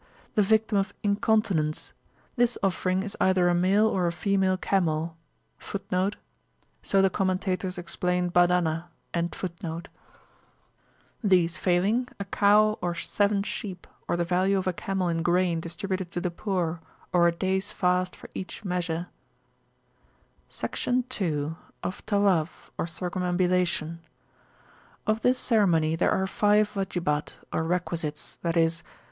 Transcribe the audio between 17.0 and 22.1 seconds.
or a days fast for each measure. Section II.Of